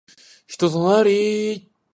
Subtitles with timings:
[0.47, 1.69] 人となり